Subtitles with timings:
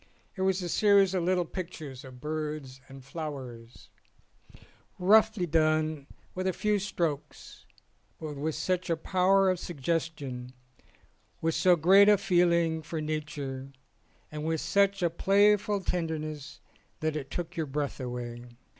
[0.35, 4.69] It was a series of little pictures of birds and flowers, 25 ON A CHINESE
[4.71, 7.65] SCEEEN roughly done with a few strokes,
[8.19, 10.53] but with such a power of suggestion,
[11.39, 13.73] with so great a feeling for nature
[14.31, 16.61] and such a playful tenderness,
[17.01, 18.41] that it took your breath away.